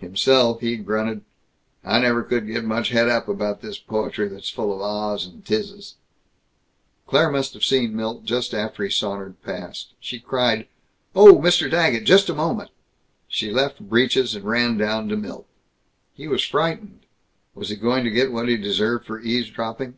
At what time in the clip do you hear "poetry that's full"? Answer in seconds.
3.78-4.74